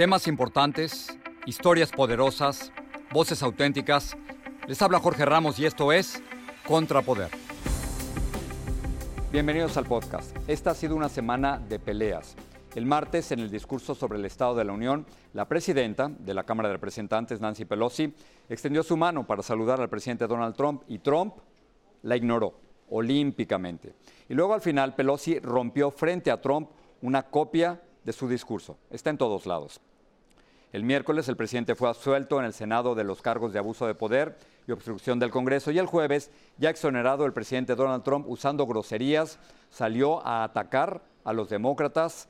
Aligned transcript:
Temas 0.00 0.28
importantes, 0.28 1.14
historias 1.44 1.90
poderosas, 1.92 2.72
voces 3.12 3.42
auténticas. 3.42 4.16
Les 4.66 4.80
habla 4.80 4.98
Jorge 4.98 5.26
Ramos 5.26 5.58
y 5.58 5.66
esto 5.66 5.92
es 5.92 6.22
Contrapoder. 6.66 7.28
Bienvenidos 9.30 9.76
al 9.76 9.84
podcast. 9.84 10.34
Esta 10.48 10.70
ha 10.70 10.74
sido 10.74 10.96
una 10.96 11.10
semana 11.10 11.58
de 11.58 11.78
peleas. 11.78 12.34
El 12.74 12.86
martes, 12.86 13.30
en 13.30 13.40
el 13.40 13.50
discurso 13.50 13.94
sobre 13.94 14.18
el 14.18 14.24
Estado 14.24 14.54
de 14.54 14.64
la 14.64 14.72
Unión, 14.72 15.04
la 15.34 15.46
presidenta 15.46 16.08
de 16.08 16.32
la 16.32 16.44
Cámara 16.44 16.70
de 16.70 16.76
Representantes, 16.76 17.42
Nancy 17.42 17.66
Pelosi, 17.66 18.14
extendió 18.48 18.82
su 18.82 18.96
mano 18.96 19.26
para 19.26 19.42
saludar 19.42 19.82
al 19.82 19.90
presidente 19.90 20.26
Donald 20.26 20.56
Trump 20.56 20.82
y 20.88 21.00
Trump 21.00 21.34
la 22.04 22.16
ignoró 22.16 22.54
olímpicamente. 22.88 23.92
Y 24.30 24.32
luego 24.32 24.54
al 24.54 24.62
final 24.62 24.94
Pelosi 24.94 25.38
rompió 25.40 25.90
frente 25.90 26.30
a 26.30 26.40
Trump 26.40 26.70
una 27.02 27.24
copia 27.24 27.82
de 28.02 28.14
su 28.14 28.26
discurso. 28.26 28.78
Está 28.88 29.10
en 29.10 29.18
todos 29.18 29.44
lados. 29.44 29.78
El 30.72 30.84
miércoles 30.84 31.28
el 31.28 31.36
presidente 31.36 31.74
fue 31.74 31.88
absuelto 31.88 32.38
en 32.38 32.44
el 32.44 32.52
Senado 32.52 32.94
de 32.94 33.02
los 33.02 33.22
cargos 33.22 33.52
de 33.52 33.58
abuso 33.58 33.88
de 33.88 33.94
poder 33.96 34.38
y 34.68 34.72
obstrucción 34.72 35.18
del 35.18 35.32
Congreso 35.32 35.72
y 35.72 35.78
el 35.78 35.86
jueves, 35.86 36.30
ya 36.58 36.70
exonerado 36.70 37.26
el 37.26 37.32
presidente 37.32 37.74
Donald 37.74 38.04
Trump 38.04 38.26
usando 38.28 38.66
groserías, 38.66 39.40
salió 39.68 40.24
a 40.24 40.44
atacar 40.44 41.02
a 41.24 41.32
los 41.32 41.48
demócratas 41.48 42.28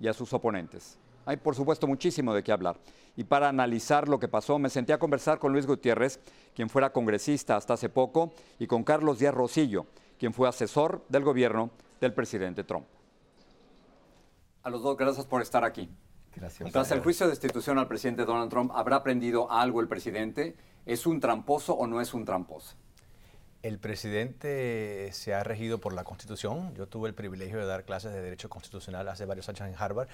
y 0.00 0.08
a 0.08 0.14
sus 0.14 0.32
oponentes. 0.32 0.98
Hay, 1.26 1.36
por 1.36 1.54
supuesto, 1.54 1.86
muchísimo 1.86 2.32
de 2.32 2.42
qué 2.42 2.52
hablar. 2.52 2.78
Y 3.16 3.24
para 3.24 3.50
analizar 3.50 4.08
lo 4.08 4.18
que 4.18 4.28
pasó, 4.28 4.58
me 4.58 4.70
senté 4.70 4.94
a 4.94 4.98
conversar 4.98 5.38
con 5.38 5.52
Luis 5.52 5.66
Gutiérrez, 5.66 6.20
quien 6.54 6.70
fuera 6.70 6.90
congresista 6.90 7.56
hasta 7.56 7.74
hace 7.74 7.90
poco, 7.90 8.32
y 8.58 8.66
con 8.66 8.82
Carlos 8.82 9.18
Díaz 9.18 9.34
Rosillo, 9.34 9.86
quien 10.18 10.32
fue 10.32 10.48
asesor 10.48 11.04
del 11.10 11.22
gobierno 11.22 11.70
del 12.00 12.14
presidente 12.14 12.64
Trump. 12.64 12.86
A 14.62 14.70
los 14.70 14.82
dos, 14.82 14.96
gracias 14.96 15.26
por 15.26 15.42
estar 15.42 15.64
aquí. 15.64 15.88
Gracias. 16.36 16.72
Tras 16.72 16.90
el 16.90 17.00
juicio 17.00 17.26
de 17.26 17.30
destitución 17.30 17.78
al 17.78 17.88
presidente 17.88 18.24
Donald 18.24 18.50
Trump, 18.50 18.72
¿habrá 18.74 18.96
aprendido 18.96 19.50
algo 19.50 19.80
el 19.80 19.88
presidente? 19.88 20.54
¿Es 20.86 21.06
un 21.06 21.20
tramposo 21.20 21.74
o 21.74 21.86
no 21.86 22.00
es 22.00 22.12
un 22.14 22.24
tramposo? 22.24 22.74
El 23.62 23.78
presidente 23.78 25.08
se 25.12 25.32
ha 25.32 25.42
regido 25.42 25.78
por 25.78 25.94
la 25.94 26.04
Constitución. 26.04 26.74
Yo 26.74 26.86
tuve 26.86 27.08
el 27.08 27.14
privilegio 27.14 27.58
de 27.58 27.64
dar 27.64 27.84
clases 27.84 28.12
de 28.12 28.20
Derecho 28.20 28.50
Constitucional 28.50 29.08
hace 29.08 29.24
varios 29.24 29.48
años 29.48 29.62
en 29.62 29.74
Harvard. 29.78 30.08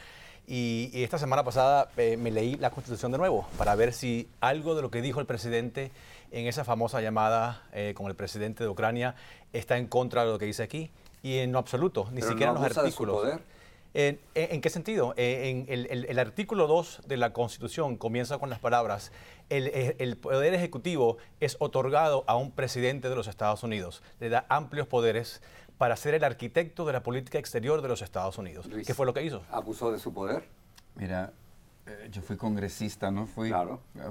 Y, 0.47 0.91
esta 1.03 1.19
semana 1.19 1.43
pasada 1.43 1.91
eh, 1.97 2.17
me 2.17 2.31
leí 2.31 2.55
la 2.55 2.71
Constitución 2.71 3.11
de 3.11 3.19
nuevo 3.19 3.49
para 3.59 3.75
ver 3.75 3.93
si 3.93 4.29
algo 4.41 4.77
de 4.77 4.83
lo 4.83 4.91
que 4.93 5.03
dijo 5.03 5.19
el 5.19 5.27
presidente 5.27 5.91
en 6.31 6.47
esa 6.47 6.63
famosa 6.63 7.01
llamada 7.01 7.65
eh, 7.73 7.93
con 7.97 8.07
el 8.07 8.15
presidente 8.15 8.63
de 8.63 8.71
Ucrania 8.71 9.17
está 9.53 9.79
en 9.79 9.89
contra 9.89 10.25
de 10.25 10.31
lo 10.31 10.39
que 10.39 10.47
dice 10.47 10.63
aquí. 10.63 10.93
Y 11.23 11.39
en 11.39 11.57
absoluto, 11.57 12.09
ni 12.13 12.23
siquiera 12.23 12.53
en 12.53 12.63
los 12.63 12.77
artículos. 12.77 13.41
¿En, 13.93 14.61
qué 14.61 14.71
sentido? 14.71 15.15
En 15.17 15.67
el, 15.69 16.19
artículo 16.19 16.67
2 16.67 17.03
de 17.07 17.17
la 17.17 17.33
Constitución 17.33 17.97
comienza 17.97 18.39
con 18.39 18.49
las 18.49 18.61
palabras, 18.61 19.11
el, 19.49 20.17
poder 20.17 20.55
ejecutivo 20.55 21.17
es 21.41 21.57
otorgado 21.59 22.25
a 22.27 22.37
un 22.37 22.53
presidente 22.53 23.09
de 23.09 23.17
los 23.17 23.27
Estados 23.27 23.63
Unidos, 23.63 24.03
le 24.21 24.29
da 24.29 24.47
amplios 24.49 24.87
poderes 24.87 25.43
para 25.77 25.97
ser 25.97 26.15
el 26.15 26.25
arquitecto 26.25 26.85
de 26.85 26.93
la 26.93 27.03
política 27.03 27.39
exterior 27.39 27.83
de 27.83 27.89
los 27.89 28.03
Estados 28.03 28.39
Unidos. 28.39 28.69
¿Qué 28.87 28.95
fue 28.95 29.07
lo 29.07 29.15
que 29.15 29.25
hizo? 29.25 29.43
¿Abusó 29.51 29.91
de 29.91 29.99
su 29.99 30.13
poder? 30.13 30.45
Mira, 30.95 31.33
eh, 31.87 32.09
yo 32.13 32.23
fui 32.23 32.37
congresista, 32.37 33.11
no 33.11 33.27
fui 33.27 33.51
eh, 33.51 33.55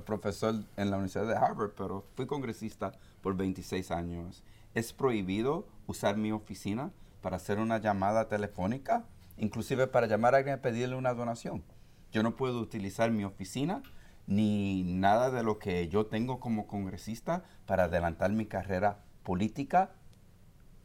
profesor 0.05 0.55
en 0.75 0.89
la 0.89 0.97
Universidad 0.97 1.27
de 1.27 1.35
Harvard, 1.35 1.71
pero 1.77 2.03
fui 2.15 2.25
congresista 2.25 2.91
por 3.21 3.37
26 3.37 3.91
años. 3.91 4.43
¿Es 4.73 4.91
prohibido 4.91 5.65
usar 5.87 6.17
mi 6.17 6.31
oficina 6.31 6.91
para 7.21 7.37
hacer 7.37 7.59
una 7.59 7.77
llamada 7.77 8.27
telefónica? 8.27 9.05
Inclusive 9.39 9.87
para 9.87 10.07
llamar 10.07 10.35
a 10.35 10.37
alguien 10.37 10.55
a 10.55 10.61
pedirle 10.61 10.95
una 10.95 11.13
donación. 11.13 11.63
Yo 12.11 12.23
no 12.23 12.35
puedo 12.35 12.59
utilizar 12.59 13.11
mi 13.11 13.23
oficina 13.23 13.83
ni 14.27 14.83
nada 14.83 15.31
de 15.31 15.41
lo 15.41 15.57
que 15.57 15.87
yo 15.87 16.05
tengo 16.05 16.39
como 16.39 16.67
congresista 16.67 17.43
para 17.65 17.85
adelantar 17.85 18.31
mi 18.31 18.45
carrera 18.45 18.99
política, 19.23 19.91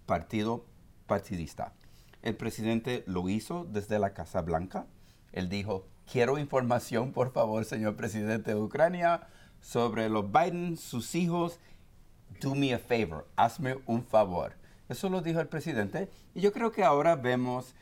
partido 0.07 0.65
partidista. 1.07 1.75
El 2.23 2.37
presidente 2.37 3.05
lo 3.07 3.29
hizo 3.29 3.67
desde 3.71 3.99
la 3.99 4.15
Casa 4.15 4.41
Blanca. 4.41 4.87
Él 5.33 5.51
dijo, 5.51 5.87
quiero 6.11 6.39
información, 6.39 7.13
por 7.13 7.33
favor, 7.33 7.67
señor 7.67 7.97
presidente 7.97 8.55
de 8.55 8.61
Ucrania, 8.61 9.29
sobre 9.61 10.09
los 10.09 10.33
Biden, 10.33 10.79
sus 10.79 11.15
hijos. 11.15 11.61
Do 12.41 12.55
me 12.55 12.73
a 12.73 12.79
favor, 12.79 13.29
hazme 13.37 13.77
un 13.87 14.05
favor. 14.05 14.55
Eso 14.89 15.11
lo 15.11 15.21
dijo 15.21 15.41
el 15.41 15.49
presidente. 15.49 16.09
Y 16.35 16.41
yo 16.41 16.53
creo 16.53 16.73
que 16.73 16.85
ahora 16.85 17.17
vemos 17.17 17.75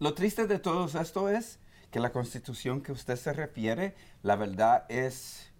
lo 0.00 0.14
triste 0.14 0.46
de 0.46 0.58
todo 0.58 0.86
esto 1.00 1.28
es 1.28 1.60
que 1.90 2.00
la 2.00 2.10
constitución 2.10 2.80
que 2.80 2.92
usted 2.92 3.16
se 3.16 3.32
refiere, 3.32 3.94
la 4.22 4.34
verdad 4.34 4.86
es, 4.88 5.52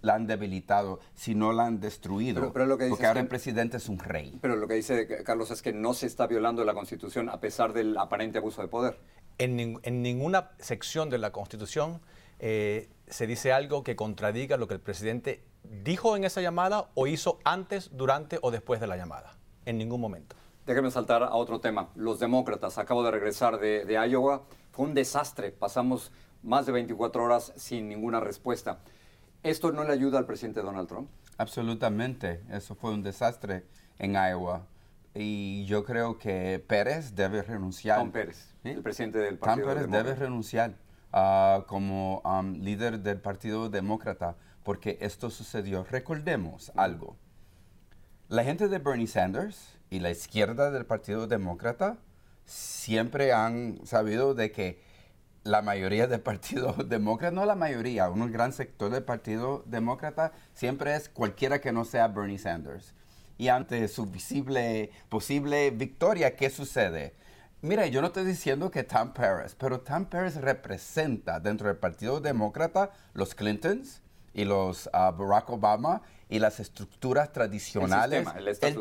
la 0.00 0.14
han 0.14 0.26
debilitado, 0.26 1.00
si 1.14 1.34
no 1.34 1.52
la 1.52 1.66
han 1.66 1.80
destruido. 1.80 2.52
Pero, 2.52 2.64
lo 2.64 2.78
que 2.78 2.88
porque 2.88 3.06
ahora 3.06 3.20
el 3.20 3.28
presidente 3.28 3.76
es 3.76 3.88
un 3.90 3.98
rey. 3.98 4.38
Pero 4.40 4.56
lo 4.56 4.66
que 4.66 4.74
dice 4.74 5.22
Carlos 5.22 5.50
es 5.50 5.60
que 5.60 5.74
no 5.74 5.92
se 5.92 6.06
está 6.06 6.26
violando 6.26 6.64
la 6.64 6.72
constitución 6.72 7.28
a 7.28 7.40
pesar 7.40 7.74
del 7.74 7.96
aparente 7.98 8.38
abuso 8.38 8.62
de 8.62 8.68
poder. 8.68 8.98
En, 9.36 9.80
ninguna 10.02 10.52
sección 10.58 11.10
de 11.10 11.18
la 11.18 11.32
constitución 11.32 12.00
eh, 12.38 12.88
se 13.06 13.26
dice 13.26 13.52
algo 13.52 13.84
que 13.84 13.96
contradiga 13.96 14.56
lo 14.56 14.66
que 14.66 14.74
el 14.74 14.80
presidente 14.80 15.44
dijo 15.62 16.16
en 16.16 16.24
esa 16.24 16.40
llamada 16.40 16.90
o 16.94 17.06
hizo 17.06 17.38
antes, 17.44 17.90
durante 17.92 18.38
o 18.40 18.50
después 18.50 18.80
de 18.80 18.86
la 18.86 18.96
llamada. 18.96 19.36
En 19.66 19.76
ningún 19.76 20.00
momento. 20.00 20.36
Déjeme 20.66 20.90
saltar 20.90 21.22
a 21.22 21.34
otro 21.34 21.60
tema. 21.60 21.90
Los 21.94 22.18
demócratas, 22.18 22.78
acabo 22.78 23.04
de 23.04 23.10
regresar 23.10 23.58
de, 23.58 24.06
Iowa, 24.08 24.44
fue 24.72 24.86
un 24.86 24.94
desastre. 24.94 25.50
Pasamos 25.52 26.10
más 26.42 26.64
de 26.64 26.72
24 26.72 27.22
horas 27.22 27.52
sin 27.56 27.86
ninguna 27.86 28.20
respuesta. 28.20 28.78
¿Esto 29.42 29.72
no 29.72 29.84
le 29.84 29.92
ayuda 29.92 30.18
al 30.18 30.24
presidente 30.24 30.62
Donald 30.62 30.88
Trump? 30.88 31.10
Absolutamente. 31.36 32.42
Eso 32.50 32.74
fue 32.74 32.92
un 32.92 33.02
desastre 33.02 33.66
en 33.98 34.14
Iowa. 34.14 34.66
Y 35.14 35.66
yo 35.66 35.84
creo 35.84 36.16
que 36.16 36.64
Pérez 36.66 37.14
debe 37.14 37.42
renunciar. 37.42 37.98
Tom 37.98 38.10
Pérez, 38.10 38.54
el 38.64 38.82
presidente 38.82 39.18
del 39.18 39.38
Partido 39.38 39.66
Tom 39.66 39.74
Pérez 39.74 39.90
debe 39.90 40.14
renunciar 40.14 40.76
uh, 41.12 41.62
como 41.66 42.20
um, 42.20 42.54
líder 42.54 43.00
del 43.00 43.20
Partido 43.20 43.68
Demócrata 43.68 44.36
porque 44.62 44.96
esto 45.02 45.28
sucedió. 45.28 45.84
Recordemos 45.84 46.72
algo. 46.74 47.16
La 48.28 48.42
gente 48.44 48.68
de 48.68 48.78
Bernie 48.78 49.06
Sanders 49.06 49.73
y 49.90 50.00
la 50.00 50.10
izquierda 50.10 50.70
del 50.70 50.86
Partido 50.86 51.26
Demócrata 51.26 51.98
siempre 52.44 53.32
han 53.32 53.80
sabido 53.84 54.34
de 54.34 54.52
que 54.52 54.80
la 55.44 55.62
mayoría 55.62 56.06
del 56.06 56.20
Partido 56.20 56.72
Demócrata, 56.86 57.34
no 57.34 57.44
la 57.44 57.54
mayoría, 57.54 58.08
un 58.08 58.30
gran 58.32 58.52
sector 58.52 58.90
del 58.90 59.04
Partido 59.04 59.62
Demócrata 59.66 60.32
siempre 60.54 60.94
es 60.96 61.08
cualquiera 61.08 61.60
que 61.60 61.72
no 61.72 61.84
sea 61.84 62.08
Bernie 62.08 62.38
Sanders. 62.38 62.94
Y 63.36 63.48
ante 63.48 63.88
su 63.88 64.06
visible, 64.06 64.90
posible 65.08 65.70
victoria, 65.70 66.36
¿qué 66.36 66.50
sucede? 66.50 67.14
Mira, 67.62 67.86
yo 67.86 68.00
no 68.00 68.08
estoy 68.08 68.24
diciendo 68.24 68.70
que 68.70 68.84
Tom 68.84 69.12
Perez, 69.12 69.54
pero 69.54 69.80
Tom 69.80 70.04
Perez 70.04 70.36
representa 70.36 71.40
dentro 71.40 71.68
del 71.68 71.78
Partido 71.78 72.20
Demócrata 72.20 72.90
los 73.14 73.34
Clintons 73.34 74.02
y 74.34 74.44
los 74.44 74.90
ah, 74.92 75.12
Barack 75.12 75.48
Obama 75.50 76.02
y 76.28 76.38
las 76.38 76.58
estructuras 76.58 77.32
tradicionales 77.32 78.26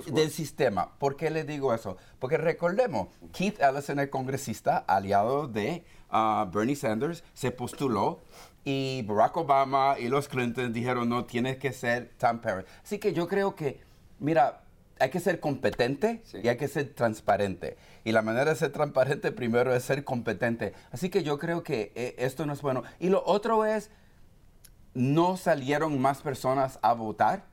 del 0.08 0.32
sistema. 0.32 0.90
¿Por 0.98 1.16
qué 1.16 1.30
le 1.30 1.44
digo 1.44 1.74
eso? 1.74 1.98
Porque 2.20 2.38
recordemos, 2.38 3.10
Keith 3.32 3.62
Ellison, 3.62 4.00
el 4.00 4.10
congresista 4.10 4.78
aliado 4.78 5.48
de 5.48 5.86
uh, 6.12 6.50
Bernie 6.52 6.76
Sanders, 6.76 7.24
se 7.34 7.52
postuló 7.52 8.22
y 8.66 9.04
Barack 9.04 9.38
Obama 9.38 9.98
y 10.00 10.08
los 10.08 10.28
Clinton 10.28 10.74
dijeron, 10.74 11.10
no, 11.10 11.26
tienes 11.26 11.58
que 11.58 11.74
ser 11.74 12.12
Tom 12.18 12.40
Perry. 12.40 12.66
Así 12.84 12.98
que 12.98 13.14
yo 13.14 13.28
creo 13.28 13.56
que, 13.56 13.82
mira, 14.20 14.62
hay 15.00 15.10
que 15.10 15.20
ser 15.20 15.40
competente 15.40 16.24
y 16.42 16.48
hay 16.48 16.56
que 16.58 16.68
ser 16.68 16.94
transparente. 16.94 17.78
Y 18.06 18.14
la 18.14 18.22
manera 18.22 18.52
de 18.52 18.56
ser 18.56 18.72
transparente 18.72 19.32
primero 19.32 19.76
es 19.76 19.84
ser 19.84 20.04
competente. 20.04 20.74
Así 20.92 21.10
que 21.10 21.24
yo 21.24 21.38
creo 21.38 21.62
que 21.62 21.92
eh, 21.96 22.16
esto 22.18 22.46
no 22.46 22.54
es 22.54 22.62
bueno. 22.62 22.84
Y 23.00 23.10
lo 23.10 23.24
otro 23.26 23.66
es 23.66 23.90
no 24.94 25.38
salieron 25.38 26.00
más 26.02 26.22
personas 26.22 26.80
a 26.82 26.94
votar. 26.94 27.46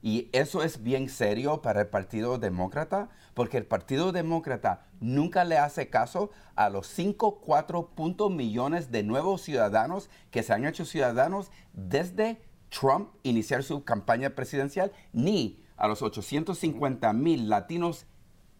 Y 0.00 0.28
eso 0.32 0.62
es 0.62 0.82
bien 0.82 1.08
serio 1.08 1.60
para 1.60 1.80
el 1.80 1.88
Partido 1.88 2.38
Demócrata, 2.38 3.08
porque 3.34 3.56
el 3.56 3.66
Partido 3.66 4.12
Demócrata 4.12 4.86
nunca 5.00 5.44
le 5.44 5.58
hace 5.58 5.90
caso 5.90 6.30
a 6.54 6.70
los 6.70 6.86
5, 6.86 7.40
4 7.40 7.90
millones 8.30 8.92
de 8.92 9.02
nuevos 9.02 9.42
ciudadanos 9.42 10.08
que 10.30 10.44
se 10.44 10.52
han 10.52 10.64
hecho 10.66 10.84
ciudadanos 10.84 11.50
desde 11.72 12.40
Trump 12.68 13.10
iniciar 13.24 13.64
su 13.64 13.82
campaña 13.82 14.30
presidencial, 14.30 14.92
ni 15.12 15.60
a 15.76 15.88
los 15.88 16.02
850 16.02 17.12
mil 17.12 17.48
latinos 17.48 18.06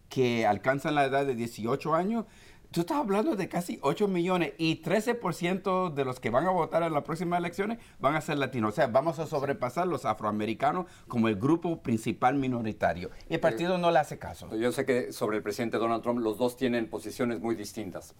que 0.09 0.45
alcanzan 0.47 0.95
la 0.95 1.05
edad 1.05 1.25
de 1.25 1.35
18 1.35 1.93
años 1.93 2.25
Tú 2.71 2.81
estás 2.81 2.97
hablando 2.97 3.35
de 3.35 3.49
casi 3.49 3.79
8 3.81 4.07
millones 4.07 4.53
y 4.59 4.83
13% 4.83 5.91
de 5.91 6.05
los 6.05 6.19
que 6.19 6.29
van 6.29 6.45
a 6.45 6.51
votar 6.51 6.83
en 6.83 6.93
las 6.93 7.03
próximas 7.03 7.39
elecciones 7.39 7.79
van 7.99 8.15
a 8.15 8.21
ser 8.21 8.37
latinos. 8.37 8.73
O 8.73 8.75
sea, 8.75 8.85
vamos 8.85 9.17
a 9.17 9.25
sobrepasar 9.25 9.87
los 9.87 10.05
afroamericanos 10.05 10.85
como 11.07 11.29
el 11.29 11.35
grupo 11.35 11.81
principal 11.81 12.35
minoritario. 12.35 13.09
Y 13.27 13.33
el 13.33 13.39
partido 13.39 13.79
no 13.79 13.89
le 13.89 13.97
hace 13.97 14.19
caso. 14.19 14.55
Yo 14.55 14.71
sé 14.71 14.85
que 14.85 15.11
sobre 15.11 15.37
el 15.37 15.43
presidente 15.43 15.77
Donald 15.77 16.03
Trump 16.03 16.19
los 16.19 16.37
dos 16.37 16.57
tienen 16.57 16.87
posiciones 16.87 17.39
muy 17.39 17.55
distintas. 17.55 18.13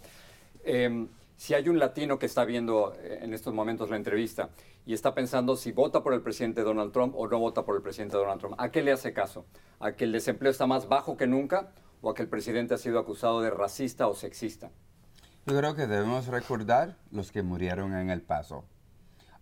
Em, 0.64 1.10
Si 1.40 1.54
hay 1.54 1.70
un 1.70 1.80
latino 1.80 2.20
que 2.20 2.26
está 2.26 2.44
viendo 2.44 2.94
eh, 3.00 3.20
en 3.22 3.34
estos 3.34 3.54
momentos 3.54 3.90
la 3.90 3.96
entrevista 3.96 4.50
y 4.86 4.94
está 4.94 5.14
pensando 5.14 5.56
si 5.56 5.72
vota 5.72 6.04
por 6.04 6.14
el 6.14 6.20
presidente 6.20 6.64
Donald 6.64 6.92
Trump 6.92 7.16
o 7.16 7.30
no 7.30 7.40
vota 7.40 7.64
por 7.64 7.78
el 7.78 7.82
presidente 7.82 8.18
Donald 8.18 8.42
Trump, 8.42 8.56
¿a 8.58 8.72
qué 8.72 8.82
le 8.82 8.92
hace 8.92 9.14
caso? 9.14 9.46
¿A 9.80 9.94
que 9.94 10.04
el 10.04 10.12
desempleo 10.12 10.52
está 10.52 10.68
más 10.68 10.90
bajo 10.90 11.16
que 11.16 11.28
nunca 11.28 11.72
o 12.02 12.10
a 12.10 12.16
que 12.16 12.22
el 12.22 12.30
presidente 12.30 12.74
ha 12.74 12.78
sido 12.78 13.00
acusado 13.00 13.42
de 13.42 13.50
racista 13.50 14.08
o 14.08 14.16
sexista? 14.16 14.72
Yo 15.46 15.58
creo 15.58 15.76
que 15.76 15.88
debemos 15.88 16.28
recordar 16.28 16.98
los 17.12 17.32
que 17.32 17.44
murieron 17.44 17.96
en 17.96 18.10
El 18.10 18.22
Paso. 18.22 18.66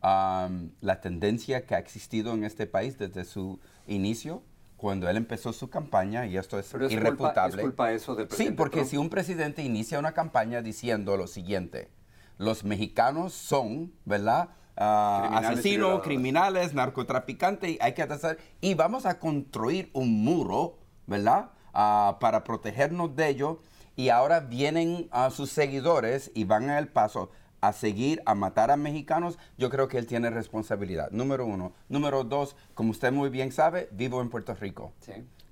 la 0.01 1.01
tendencia 1.01 1.65
que 1.65 1.75
ha 1.75 1.79
existido 1.79 2.33
en 2.33 2.43
este 2.43 2.67
país 2.67 2.97
desde 2.97 3.25
su 3.25 3.59
inicio, 3.87 4.43
cuando 4.77 5.09
él 5.09 5.17
empezó 5.17 5.51
su 5.53 5.69
campaña, 5.69 6.27
y 6.27 6.37
esto 6.37 6.59
es, 6.59 6.69
Pero 6.71 6.89
irreputable. 6.89 7.61
Culpa, 7.61 7.91
eso 7.91 8.15
del 8.15 8.27
presidente 8.27 8.51
Sí, 8.51 8.55
porque 8.55 8.85
si 8.85 8.95
un 8.95 9.09
presidente 9.09 9.63
inicia 9.63 9.97
una 9.97 10.13
campaña 10.13 10.61
diciendo 10.61 11.17
lo 11.17 11.27
siguiente, 11.27 11.89
los 12.37 12.63
mexicanos 12.63 13.33
son, 13.33 13.91
¿verdad? 14.05 14.49
Ah, 14.77 15.39
asesinos, 15.39 16.03
criminales, 16.03 16.75
narcotraficantes, 16.75 17.77
hay 17.81 17.93
que 17.93 18.03
hacer, 18.03 18.37
y 18.61 18.75
vamos 18.75 19.07
a 19.07 19.17
construir 19.17 19.89
un 19.93 20.23
muro, 20.23 20.77
¿verdad? 21.07 21.49
Ah, 21.73 22.17
para 22.19 22.43
protegernos 22.43 23.15
de 23.15 23.29
ellos 23.29 23.57
y 23.95 24.09
ahora 24.09 24.39
vienen 24.39 25.07
a 25.11 25.29
sus 25.29 25.51
seguidores 25.51 26.31
y 26.33 26.43
van 26.43 26.69
a 26.69 26.79
El 26.79 26.87
Paso 26.87 27.31
a 27.61 27.73
seguir 27.73 28.21
a 28.25 28.35
matar 28.35 28.71
a 28.71 28.77
mexicanos, 28.77 29.39
yo 29.57 29.69
creo 29.69 29.87
que 29.87 29.97
él 29.97 30.05
tiene 30.05 30.29
responsabilidad. 30.29 31.09
Número 31.11 31.45
uno. 31.45 31.73
Número 31.89 32.23
dos, 32.23 32.55
como 32.75 32.91
usted 32.91 33.11
muy 33.11 33.29
bien 33.29 33.51
sabe, 33.51 33.89
vivo 33.91 34.21
en 34.21 34.29
Puerto 34.29 34.53
Rico. 34.53 34.93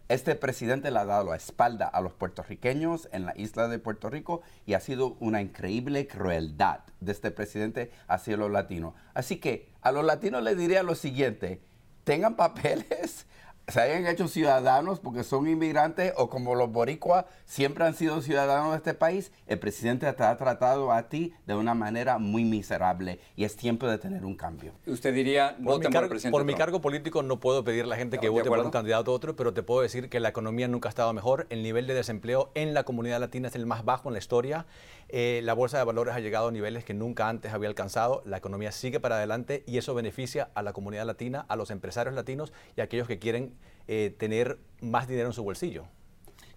Este 0.07 0.35
presidente 0.35 0.91
le 0.91 0.99
ha 0.99 1.05
dado 1.05 1.31
la 1.31 1.35
espalda 1.35 1.87
a 1.87 1.99
los 2.01 2.13
puertorriqueños 2.13 3.09
en 3.11 3.25
la 3.25 3.33
isla 3.35 3.67
de 3.67 3.79
Puerto 3.79 4.11
Rico 4.11 4.43
y 4.67 4.75
ha 4.75 4.79
sido 4.79 5.17
una 5.19 5.41
increíble 5.41 6.05
crueldad 6.05 6.81
de 6.99 7.11
este 7.11 7.31
presidente 7.31 7.91
hacia 8.07 8.37
los 8.37 8.51
latinos. 8.51 8.93
Así 9.15 9.37
que 9.37 9.67
a 9.81 9.91
los 9.91 10.05
latinos 10.05 10.43
les 10.43 10.57
diría 10.59 10.83
lo 10.83 10.93
siguiente, 10.93 11.59
tengan 12.03 12.35
papeles, 12.35 13.25
se 13.67 13.81
hayan 13.81 14.05
hecho 14.05 14.27
ciudadanos 14.27 14.99
porque 14.99 15.23
son 15.23 15.47
inmigrantes 15.47 16.13
o 16.17 16.29
como 16.29 16.55
los 16.55 16.71
boricuas 16.71 17.25
siempre 17.45 17.85
han 17.85 17.95
sido 17.95 18.21
ciudadanos 18.21 18.71
de 18.71 18.77
este 18.77 18.93
país, 18.93 19.31
el 19.47 19.59
presidente 19.59 20.11
te 20.13 20.23
ha 20.23 20.37
tratado 20.37 20.91
a 20.91 21.09
ti 21.09 21.33
de 21.47 21.55
una 21.55 21.73
manera 21.73 22.17
muy 22.19 22.45
miserable 22.45 23.19
y 23.35 23.43
es 23.43 23.55
tiempo 23.55 23.87
de 23.87 23.97
tener 23.97 24.25
un 24.25 24.35
cambio. 24.35 24.73
Usted 24.85 25.13
diría, 25.13 25.57
por, 25.63 25.79
mi, 25.79 25.89
cargo, 25.89 26.15
por 26.31 26.45
mi 26.45 26.53
cargo 26.53 26.81
político 26.81 27.23
no 27.23 27.39
puedo 27.39 27.63
pedir 27.63 27.85
a 27.85 27.87
la 27.87 27.95
gente 27.95 28.19
que 28.19 28.29
vote 28.29 28.49
por 28.49 28.59
un 28.59 28.71
candidato 28.71 29.11
a 29.11 29.13
otro, 29.13 29.35
pero 29.35 29.53
te 29.53 29.63
puedo 29.63 29.81
decir 29.81 30.09
que 30.09 30.19
la 30.19 30.29
economía 30.29 30.67
nunca 30.67 30.89
ha 30.89 30.91
estado 30.91 31.11
mejor, 31.13 31.47
el 31.49 31.63
nivel 31.63 31.87
de 31.87 31.95
desempleo 31.95 32.51
en 32.53 32.73
la 32.73 32.83
comunidad 32.83 33.19
latina 33.19 33.47
es 33.47 33.55
el 33.55 33.65
más 33.65 33.83
bajo 33.83 34.09
en 34.09 34.13
la 34.13 34.19
historia, 34.19 34.65
eh, 35.09 35.41
la 35.43 35.53
bolsa 35.53 35.77
de 35.77 35.83
valores 35.83 36.15
ha 36.15 36.19
llegado 36.19 36.47
a 36.47 36.51
niveles 36.51 36.83
que 36.83 36.93
nunca 36.93 37.29
antes 37.29 37.53
había 37.53 37.69
alcanzado, 37.69 38.23
la 38.25 38.37
economía 38.37 38.71
sigue 38.71 38.99
para 38.99 39.17
adelante 39.17 39.63
y 39.67 39.77
eso 39.77 39.93
beneficia 39.93 40.49
a 40.55 40.63
la 40.63 40.73
comunidad 40.73 41.05
latina, 41.05 41.45
a 41.47 41.55
los 41.55 41.69
empresarios 41.71 42.15
latinos 42.15 42.53
y 42.75 42.81
a 42.81 42.85
aquellos 42.85 43.07
que 43.07 43.19
quieren 43.19 43.55
eh, 43.87 44.15
tener 44.17 44.59
más 44.81 45.07
dinero 45.07 45.27
en 45.27 45.33
su 45.33 45.43
bolsillo. 45.43 45.85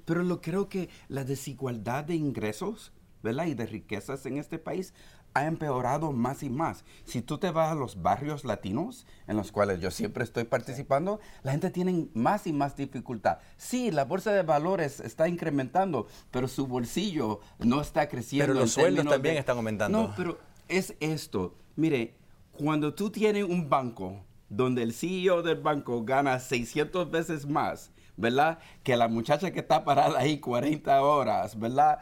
Pero 0.04 0.22
lo 0.22 0.40
creo 0.40 0.68
que 0.68 0.88
la 1.08 1.24
desigualdad 1.24 2.04
de 2.04 2.14
ingresos 2.14 2.92
¿verdad? 3.22 3.46
y 3.46 3.54
de 3.54 3.66
riquezas 3.66 4.24
en 4.26 4.38
este 4.38 4.58
país 4.58 4.94
ha 5.34 5.46
empeorado 5.46 6.12
más 6.12 6.42
y 6.42 6.50
más. 6.50 6.84
Si 7.04 7.22
tú 7.22 7.38
te 7.38 7.50
vas 7.50 7.72
a 7.72 7.74
los 7.74 8.02
barrios 8.02 8.44
latinos, 8.44 9.06
en 9.26 9.36
los 9.36 9.52
cuales 9.52 9.80
yo 9.80 9.90
siempre 9.90 10.24
estoy 10.24 10.44
participando, 10.44 11.20
la 11.42 11.52
gente 11.52 11.70
tiene 11.70 12.08
más 12.14 12.46
y 12.46 12.52
más 12.52 12.76
dificultad. 12.76 13.38
Sí, 13.56 13.90
la 13.90 14.04
bolsa 14.04 14.32
de 14.32 14.42
valores 14.42 15.00
está 15.00 15.28
incrementando, 15.28 16.06
pero 16.30 16.48
su 16.48 16.66
bolsillo 16.66 17.40
no 17.58 17.80
está 17.80 18.08
creciendo. 18.08 18.52
Pero 18.52 18.60
los 18.60 18.72
sueldos 18.72 19.06
también 19.06 19.36
están 19.36 19.56
aumentando. 19.56 19.98
No, 19.98 20.14
pero 20.16 20.38
es 20.68 20.94
esto. 21.00 21.56
Mire, 21.76 22.16
cuando 22.52 22.94
tú 22.94 23.10
tienes 23.10 23.44
un 23.44 23.68
banco 23.68 24.24
donde 24.48 24.82
el 24.82 24.92
CEO 24.92 25.42
del 25.42 25.60
banco 25.60 26.04
gana 26.04 26.38
600 26.38 27.10
veces 27.10 27.46
más, 27.46 27.92
¿verdad? 28.18 28.58
Que 28.82 28.96
la 28.96 29.08
muchacha 29.08 29.52
que 29.52 29.60
está 29.60 29.84
parada 29.84 30.18
ahí 30.18 30.38
40 30.40 31.00
horas, 31.02 31.58
¿verdad? 31.58 31.98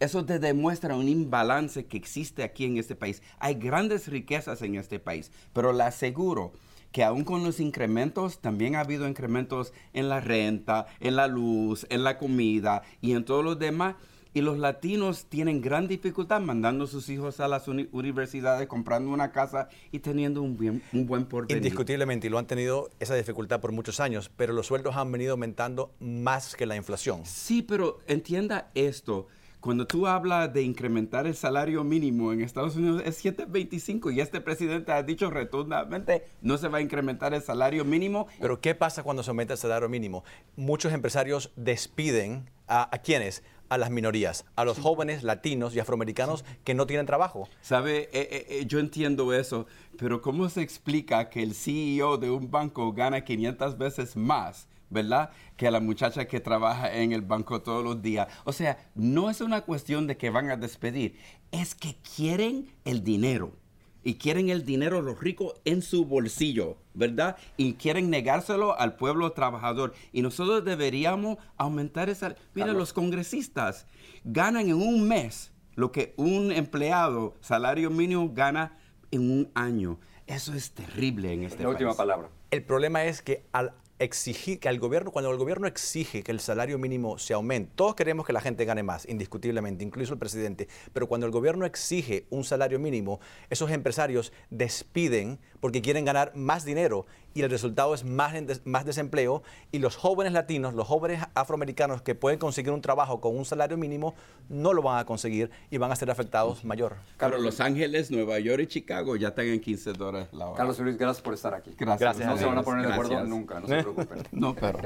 eso 0.00 0.26
te 0.26 0.38
demuestra 0.38 0.96
un 0.96 1.08
imbalance 1.08 1.86
que 1.86 1.96
existe 1.96 2.42
aquí 2.42 2.66
en 2.66 2.76
este 2.76 2.94
país. 2.94 3.22
Hay 3.38 3.54
grandes 3.54 4.08
riquezas 4.08 4.60
en 4.60 4.74
este 4.74 4.98
país, 4.98 5.32
pero 5.54 5.72
le 5.72 5.84
aseguro 5.84 6.52
que 6.92 7.04
aún 7.04 7.24
con 7.24 7.44
los 7.44 7.60
incrementos, 7.60 8.40
también 8.40 8.74
ha 8.74 8.80
habido 8.80 9.08
incrementos 9.08 9.72
en 9.92 10.08
la 10.08 10.20
renta, 10.20 10.86
en 10.98 11.16
la 11.16 11.28
luz, 11.28 11.86
en 11.88 12.02
la 12.02 12.18
comida 12.18 12.82
y 13.00 13.12
en 13.12 13.24
todos 13.24 13.44
los 13.44 13.58
demás. 13.58 13.94
Y 14.32 14.42
los 14.42 14.58
latinos 14.58 15.26
tienen 15.26 15.60
gran 15.60 15.88
dificultad 15.88 16.40
mandando 16.40 16.84
a 16.84 16.86
sus 16.86 17.08
hijos 17.08 17.40
a 17.40 17.48
las 17.48 17.66
universidades, 17.66 18.68
comprando 18.68 19.10
una 19.10 19.32
casa 19.32 19.68
y 19.90 19.98
teniendo 19.98 20.42
un, 20.42 20.82
un 20.92 21.06
buen 21.06 21.26
porvenir. 21.26 21.56
Indiscutiblemente, 21.56 22.28
y 22.28 22.30
lo 22.30 22.38
han 22.38 22.46
tenido 22.46 22.90
esa 23.00 23.14
dificultad 23.14 23.60
por 23.60 23.72
muchos 23.72 23.98
años, 23.98 24.30
pero 24.36 24.52
los 24.52 24.66
sueldos 24.66 24.96
han 24.96 25.10
venido 25.10 25.32
aumentando 25.32 25.92
más 25.98 26.54
que 26.54 26.66
la 26.66 26.76
inflación. 26.76 27.26
Sí, 27.26 27.62
pero 27.62 27.98
entienda 28.06 28.70
esto. 28.74 29.26
Cuando 29.60 29.86
tú 29.86 30.06
hablas 30.06 30.54
de 30.54 30.62
incrementar 30.62 31.26
el 31.26 31.34
salario 31.34 31.84
mínimo 31.84 32.32
en 32.32 32.40
Estados 32.40 32.76
Unidos 32.76 33.02
es 33.04 33.22
7.25 33.22 34.14
y 34.14 34.20
este 34.20 34.40
presidente 34.40 34.90
ha 34.90 35.02
dicho 35.02 35.28
rotundamente 35.28 36.24
no 36.40 36.56
se 36.56 36.68
va 36.68 36.78
a 36.78 36.80
incrementar 36.80 37.34
el 37.34 37.42
salario 37.42 37.84
mínimo. 37.84 38.26
Pero 38.40 38.58
¿qué 38.62 38.74
pasa 38.74 39.02
cuando 39.02 39.22
se 39.22 39.30
aumenta 39.30 39.52
el 39.52 39.58
salario 39.58 39.90
mínimo? 39.90 40.24
Muchos 40.56 40.94
empresarios 40.94 41.52
despiden 41.56 42.48
a, 42.68 42.88
a 42.94 43.02
quienes 43.02 43.42
a 43.70 43.78
las 43.78 43.90
minorías, 43.90 44.44
a 44.56 44.64
los 44.66 44.78
jóvenes 44.78 45.22
latinos 45.22 45.74
y 45.74 45.80
afroamericanos 45.80 46.44
que 46.64 46.74
no 46.74 46.86
tienen 46.86 47.06
trabajo. 47.06 47.48
Sabe, 47.62 48.02
eh, 48.02 48.10
eh, 48.12 48.46
eh, 48.50 48.64
yo 48.66 48.80
entiendo 48.80 49.32
eso, 49.32 49.66
pero 49.96 50.20
¿cómo 50.20 50.48
se 50.50 50.60
explica 50.60 51.30
que 51.30 51.42
el 51.42 51.54
CEO 51.54 52.18
de 52.18 52.30
un 52.30 52.50
banco 52.50 52.92
gana 52.92 53.24
500 53.24 53.78
veces 53.78 54.16
más? 54.16 54.68
¿verdad? 54.92 55.30
Que 55.56 55.70
la 55.70 55.78
muchacha 55.78 56.26
que 56.26 56.40
trabaja 56.40 56.92
en 56.92 57.12
el 57.12 57.22
banco 57.22 57.62
todos 57.62 57.84
los 57.84 58.02
días. 58.02 58.26
O 58.42 58.52
sea, 58.52 58.76
no 58.96 59.30
es 59.30 59.40
una 59.40 59.60
cuestión 59.60 60.08
de 60.08 60.16
que 60.16 60.30
van 60.30 60.50
a 60.50 60.56
despedir, 60.56 61.16
es 61.52 61.76
que 61.76 61.94
quieren 62.16 62.72
el 62.84 63.04
dinero 63.04 63.52
y 64.02 64.14
quieren 64.14 64.48
el 64.48 64.64
dinero 64.64 65.02
los 65.02 65.20
ricos 65.20 65.54
en 65.64 65.82
su 65.82 66.04
bolsillo, 66.04 66.76
¿verdad? 66.94 67.36
Y 67.56 67.74
quieren 67.74 68.10
negárselo 68.10 68.78
al 68.78 68.96
pueblo 68.96 69.32
trabajador. 69.32 69.92
Y 70.12 70.22
nosotros 70.22 70.64
deberíamos 70.64 71.38
aumentar 71.56 72.08
esa... 72.08 72.34
Mira, 72.54 72.72
los 72.72 72.92
congresistas 72.92 73.86
ganan 74.24 74.68
en 74.68 74.74
un 74.74 75.06
mes 75.06 75.52
lo 75.74 75.92
que 75.92 76.14
un 76.16 76.52
empleado 76.52 77.34
salario 77.40 77.90
mínimo 77.90 78.30
gana 78.32 78.78
en 79.10 79.30
un 79.30 79.50
año. 79.54 79.98
Eso 80.26 80.54
es 80.54 80.72
terrible 80.72 81.32
en 81.32 81.44
este 81.44 81.62
La 81.62 81.70
última 81.70 81.94
palabra. 81.94 82.28
El 82.50 82.64
problema 82.64 83.04
es 83.04 83.22
que 83.22 83.46
al 83.52 83.74
exigir 84.00 84.58
que 84.58 84.68
al 84.68 84.78
gobierno, 84.78 85.12
cuando 85.12 85.30
el 85.30 85.36
gobierno 85.36 85.66
exige 85.66 86.22
que 86.22 86.32
el 86.32 86.40
salario 86.40 86.78
mínimo 86.78 87.18
se 87.18 87.34
aumente, 87.34 87.70
todos 87.76 87.94
queremos 87.94 88.26
que 88.26 88.32
la 88.32 88.40
gente 88.40 88.64
gane 88.64 88.82
más, 88.82 89.06
indiscutiblemente, 89.06 89.84
incluso 89.84 90.14
el 90.14 90.18
presidente, 90.18 90.68
pero 90.92 91.06
cuando 91.06 91.26
el 91.26 91.32
gobierno 91.32 91.66
exige 91.66 92.26
un 92.30 92.42
salario 92.42 92.78
mínimo, 92.78 93.20
esos 93.50 93.70
empresarios 93.70 94.32
despiden 94.48 95.38
porque 95.60 95.82
quieren 95.82 96.06
ganar 96.06 96.32
más 96.34 96.64
dinero 96.64 97.06
y 97.34 97.42
el 97.42 97.50
resultado 97.50 97.94
es 97.94 98.04
más, 98.04 98.34
más 98.64 98.84
desempleo 98.84 99.42
y 99.70 99.78
los 99.78 99.96
jóvenes 99.96 100.32
latinos, 100.32 100.74
los 100.74 100.88
jóvenes 100.88 101.22
afroamericanos 101.34 102.02
que 102.02 102.14
pueden 102.14 102.38
conseguir 102.38 102.72
un 102.72 102.80
trabajo 102.80 103.20
con 103.20 103.36
un 103.36 103.44
salario 103.44 103.76
mínimo 103.76 104.14
no 104.48 104.72
lo 104.72 104.82
van 104.82 104.98
a 104.98 105.04
conseguir 105.04 105.50
y 105.70 105.76
van 105.76 105.92
a 105.92 105.96
ser 105.96 106.10
afectados 106.10 106.64
mayor. 106.64 106.96
Carlos, 107.18 107.40
Los 107.40 107.60
Ángeles, 107.60 108.10
Nueva 108.10 108.38
York 108.38 108.62
y 108.62 108.66
Chicago 108.66 109.16
ya 109.16 109.28
están 109.28 109.46
en 109.46 109.60
15 109.60 109.92
dólares 109.92 110.28
la 110.32 110.46
hora. 110.46 110.56
Carlos 110.56 110.78
Luis, 110.80 110.96
gracias 110.96 111.22
por 111.22 111.34
estar 111.34 111.54
aquí. 111.54 111.74
Gracias. 111.78 112.18
no 112.18 112.36
se 112.36 112.46
van 112.46 112.58
a 112.58 112.62
poner 112.62 112.86
de 112.86 112.92
acuerdo 112.92 113.24
nunca, 113.24 113.60
no 113.60 113.66
se 113.66 113.89
no, 114.32 114.54
pero 114.54 114.78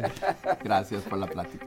gracias 0.62 1.02
por 1.02 1.18
la 1.18 1.26
plática. 1.26 1.66